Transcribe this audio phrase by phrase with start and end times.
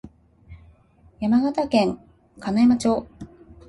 [1.19, 1.99] 山形県
[2.39, 3.07] 金山町